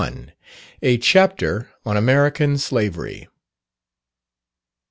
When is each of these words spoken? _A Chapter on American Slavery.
_A 0.81 0.99
Chapter 0.99 1.69
on 1.85 1.95
American 1.95 2.57
Slavery. 2.57 3.27